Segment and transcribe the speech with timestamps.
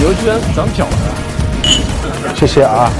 [0.00, 2.90] 牛居然是长脚了，谢谢啊。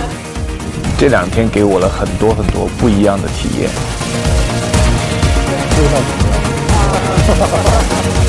[0.98, 3.71] 这两天给我了很多很多不一样的体验。
[5.79, 5.97] 味道
[7.27, 7.47] 怎么
[8.12, 8.20] 样？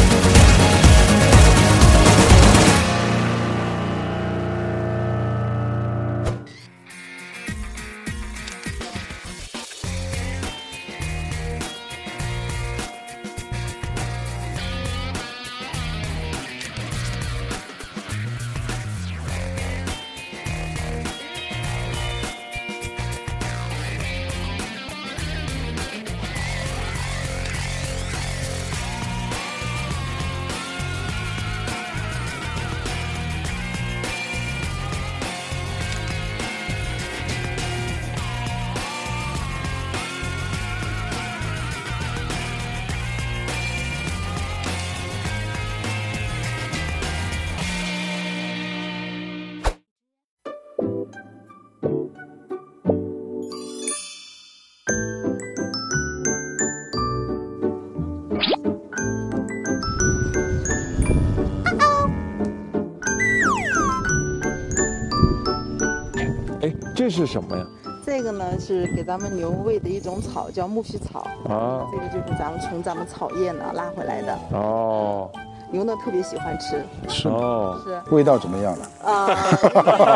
[67.02, 67.66] 这是什么呀？
[68.06, 71.22] 这个呢是给咱们牛喂的一种草，叫苜蓿草。
[71.50, 75.28] 啊，这个就是咱们从咱们草业呢拉回来的，哦，
[75.72, 76.86] 牛呢特别喜欢吃。
[77.08, 77.28] 是？
[77.28, 78.00] 哦，是。
[78.16, 78.88] 味道怎么样了？
[79.04, 79.26] 啊，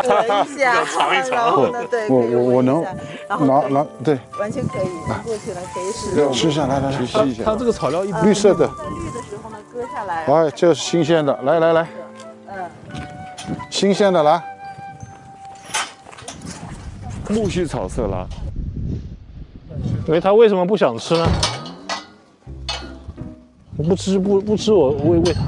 [0.06, 0.84] 闻一下，
[1.28, 2.84] 然后呢，对，我我我能
[3.28, 6.32] 拿拿对，完全可以，闻过去了可以使用。
[6.32, 11.88] 吃下来来来，它它这个草料一绿色的，在绿的时候呢，割下来，哎，这是新鲜的，来来来，
[12.46, 12.70] 嗯，
[13.70, 14.40] 新鲜的来，
[17.28, 18.26] 苜蓿草色拉，
[20.06, 21.26] 因为他为什么不想吃呢？
[23.76, 25.42] 不吃不不吃我喂喂他，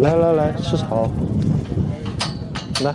[0.00, 1.10] 来来来吃草，
[2.82, 2.94] 来，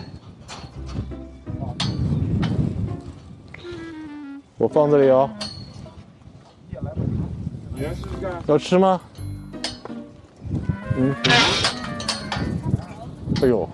[4.58, 5.30] 我放这里哦。
[8.46, 9.02] 要吃吗？
[10.98, 11.16] 嗯。
[13.42, 13.68] 哎呦，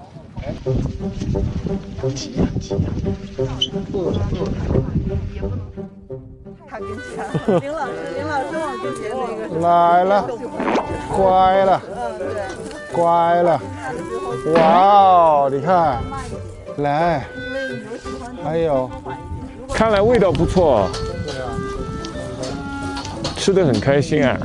[9.61, 10.27] 来了，
[11.15, 12.27] 乖了，嗯，对，
[12.93, 13.61] 乖了，
[14.53, 15.99] 哇哦，你看，
[16.77, 17.25] 来，
[18.43, 18.89] 还有，
[19.73, 20.87] 看来味道不错。
[23.37, 24.37] 吃的很开心啊。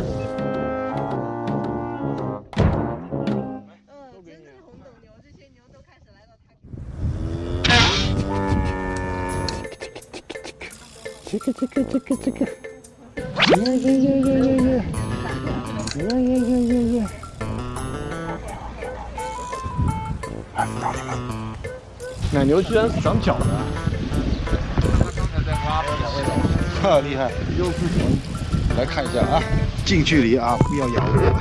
[11.31, 14.67] 这个这个这个这个，耶耶耶耶耶耶，
[15.95, 17.07] 耶耶耶耶耶。
[22.33, 23.47] 奶牛居然是长脚的，
[26.83, 28.11] 特厉害，优质熊。
[28.77, 29.41] 来看一下啊，
[29.85, 31.41] 近距离啊，不要咬我。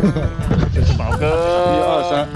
[0.74, 1.26] 这是宝哥。
[1.26, 2.26] 一二三，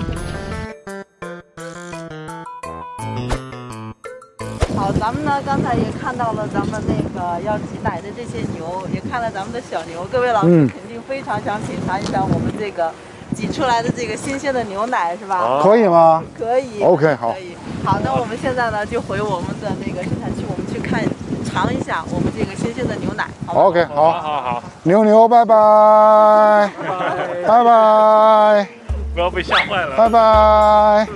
[5.07, 10.05] 咱们呢刚才也看到了咱们那个要挤奶的这些牛，也看了咱们的小牛。
[10.11, 12.91] 各位老师嗯肯定非常想品尝一下我们这个
[13.33, 15.61] 挤出来的这个新鲜的牛奶，是吧？
[15.63, 16.25] 可以吗？
[16.37, 16.83] 可以。
[16.83, 17.57] OK，好可以。
[17.85, 21.01] 好，那我们现在呢就回我们的那个生产区，我们去看
[21.45, 23.29] 尝一下我们这个新鲜的牛奶。
[23.47, 25.55] OK，好，好好，牛牛，拜拜，
[27.47, 28.69] 拜拜，
[29.15, 29.97] 不要被吓坏了。
[29.97, 31.07] 拜拜。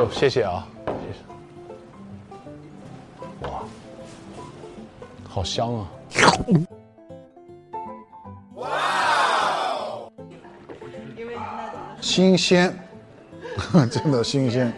[0.00, 1.18] 哎呦，谢谢啊，谢谢。
[3.46, 3.62] 哇，
[5.28, 5.86] 好香啊！
[8.54, 8.66] 哇
[12.00, 12.74] 新鲜，
[13.92, 14.72] 真的新鲜。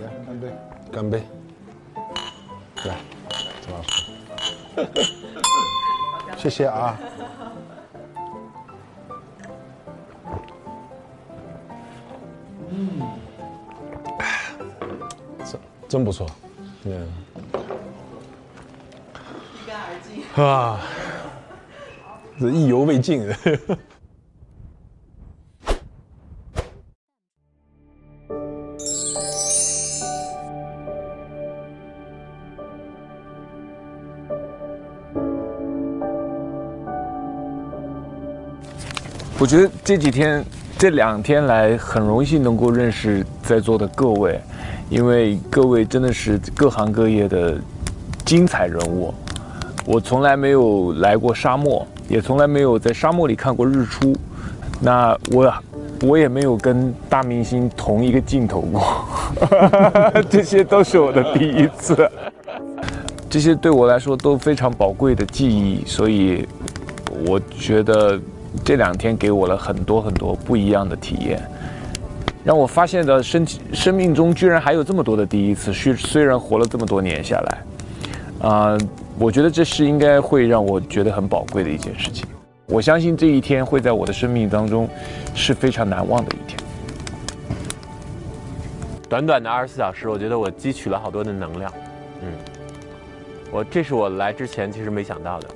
[0.00, 0.52] 来，干杯！
[0.90, 1.22] 干杯！
[2.84, 2.96] 来，
[3.62, 4.10] 陈老师，
[6.36, 6.98] 谢谢啊。
[15.44, 16.26] 真真不错，
[16.84, 17.08] 嗯。
[19.54, 20.44] 一干而尽。
[20.44, 20.80] 啊，
[22.38, 23.28] 这意犹未尽。
[39.38, 40.44] 我觉得这几天
[40.80, 44.40] 这两天来很荣幸能够认识在座的各位，
[44.88, 47.60] 因为各位真的是各行各业的
[48.24, 49.12] 精彩人物。
[49.84, 54.16] 我从来没有来过沙漠，也从来没有在沙漠里看过日出。
[54.80, 55.52] 那我
[56.00, 59.04] 我也没有跟大明星同一个镜头过，
[60.30, 62.10] 这些都是我的第一次。
[63.28, 66.48] 这些对我来说都非常宝贵的记忆，所以
[67.26, 68.18] 我觉得
[68.64, 71.40] 这两天给我了很多很多不一样的体验，
[72.44, 75.72] 让我发现了生生命中居然还有这么多的第一次。
[75.72, 78.78] 虽虽然活了这么多年下来，啊，
[79.18, 82.26] 我觉得这是应该会让我觉得很宝贵的一件事情。
[82.66, 84.88] 我相信这一天会在我的生命当中
[85.34, 86.58] 是非常难忘的一天。
[89.08, 91.72] 短短的二十四小时，我觉得我汲取了好多的能量。
[92.22, 92.32] 嗯，
[93.50, 95.48] 我这是我来之前其实没想到的，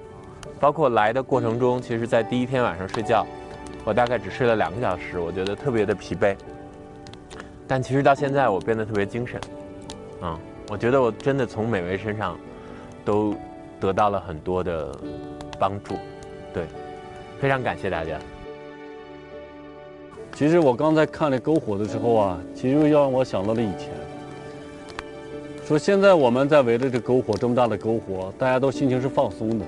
[0.64, 3.26] 包括来的过程中，其实在第一天晚上睡觉，
[3.84, 6.34] 我大概只睡了两个小时，我觉得特别的疲惫。
[7.69, 9.38] 但其实到现在，我变得特别精神。
[10.22, 10.38] 嗯，
[10.70, 12.34] 我觉得我真的从每位身上
[13.05, 13.34] 都
[13.78, 14.90] 得到了很多的
[15.58, 15.96] 帮助。
[16.55, 16.64] 对。
[17.38, 18.19] 非常感谢大家。
[20.32, 23.90] 其实我刚才看了篝火的时候啊，其实又让我想到了以前。
[25.66, 29.66] 说现在我们在围着这篝火，这么大的篝火，大家都心情是放松的。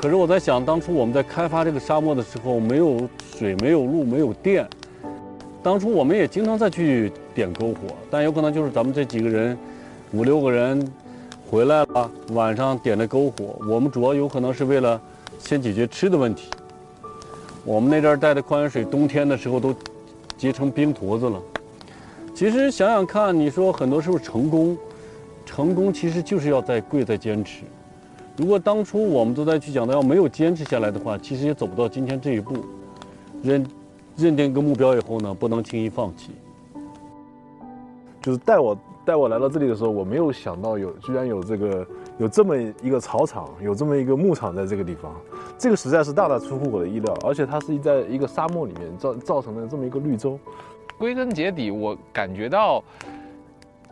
[0.00, 4.64] 可是我在想，当初我们在开发这个沙漠的时候，没有水，没有路，没有电。
[5.60, 9.58] 当初我们也经常再去点篝火，但有可能就是咱们这几个人，
[10.12, 10.88] 五六个人
[11.50, 15.00] 回来了，晚上点的篝火，我们主要有可能是为了
[15.40, 16.48] 先解决吃的问题。
[17.64, 19.74] 我们那阵儿带的矿泉水，冬天的时候都
[20.36, 21.42] 结成冰坨子了。
[22.32, 24.78] 其实想想看，你说很多时候成功，
[25.44, 27.64] 成功其实就是要在贵在坚持。
[28.38, 32.54] 如果当初我们都在去讲的要没有坚持下来的话，其实也走不到今天这一步。
[33.42, 33.66] 认
[34.16, 36.30] 认定一个目标以后呢，不能轻易放弃。
[38.22, 41.86] 就是带我带我来到这里的时候，我没有想到有居然有这个
[42.18, 45.12] 有这么一个草场，有这么一个牧场在这个地方。
[45.58, 50.38] 这个实在是大大出乎我的意料，而且它是在一个沙漠里面造造成的这么一个绿洲。
[50.96, 52.82] 归根结底，我感觉到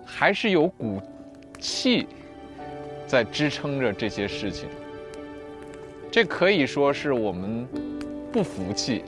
[0.05, 1.01] 还是有股
[1.59, 2.07] 气
[3.07, 4.69] 在支撑着这些事情。
[6.11, 7.67] 这可以说是我们
[8.33, 9.05] 不服气，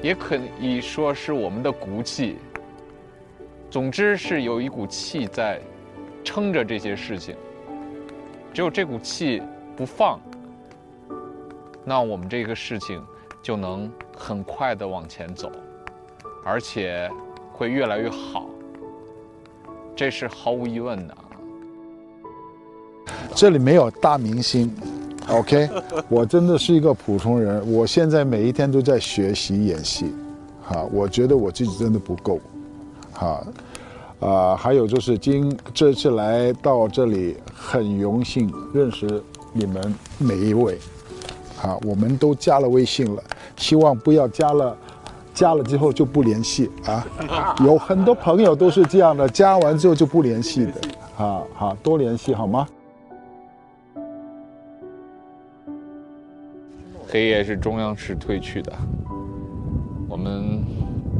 [0.00, 2.38] 也可以说是我们的骨气。
[3.70, 5.60] 总之是有一股气在
[6.22, 7.34] 撑着这些事情。
[8.54, 9.42] 只有这股气
[9.76, 10.20] 不放。
[11.84, 13.04] 那我们这个事情
[13.42, 15.50] 就能很快的往前走，
[16.44, 17.10] 而且
[17.52, 18.48] 会越来越好，
[19.96, 21.16] 这是毫无疑问的。
[23.34, 24.70] 这里没有大明星
[25.28, 25.68] ，OK，
[26.08, 27.72] 我真的是一个普通人。
[27.72, 30.12] 我现在每一天都在学习演戏，
[30.62, 32.38] 哈，我觉得我自己真的不够，
[33.12, 33.44] 哈，
[34.20, 40.78] 啊，还有就是今这次来到这里，很荣幸认识你们每一位。
[41.62, 43.22] 啊，我们都加了微信了，
[43.56, 44.76] 希望不要加了，
[45.32, 47.06] 加了之后就不联系啊。
[47.64, 50.72] 有很多朋友都是这样的，加完之后就不联系的。
[51.24, 52.66] 啊，好多联系好吗？
[57.12, 58.72] 黑夜是中央式褪去的，
[60.08, 60.64] 我们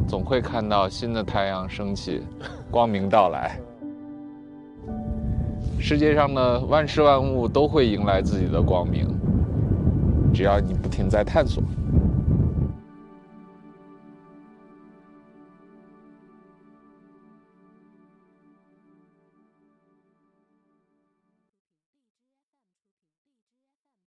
[0.07, 2.23] 总会看到新的太阳升起，
[2.71, 3.59] 光明到来。
[5.79, 9.07] 世界上的万事万物都会迎来自己的光明。
[10.33, 11.61] 只要你不停在探索。